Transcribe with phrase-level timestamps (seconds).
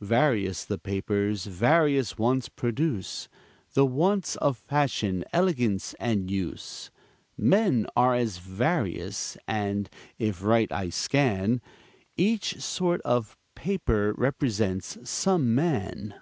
[0.00, 3.28] Various the papers various wants produce,
[3.74, 6.90] The wants of fashion, elegance and use.
[7.36, 11.60] Men are as various; and, if right I scan,
[12.16, 16.14] Each sort of paper represents some man.